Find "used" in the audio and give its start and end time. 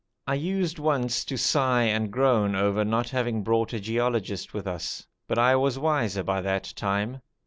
0.33-0.79